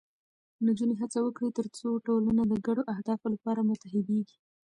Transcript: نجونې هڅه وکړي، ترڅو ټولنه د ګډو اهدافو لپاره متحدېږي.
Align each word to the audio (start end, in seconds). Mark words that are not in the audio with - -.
نجونې 0.65 0.95
هڅه 1.01 1.19
وکړي، 1.23 1.47
ترڅو 1.57 1.89
ټولنه 2.07 2.41
د 2.47 2.53
ګډو 2.67 2.83
اهدافو 2.93 3.27
لپاره 3.35 3.65
متحدېږي. 3.69 4.37